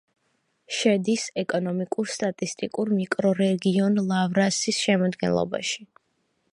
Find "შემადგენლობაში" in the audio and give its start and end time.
4.87-5.89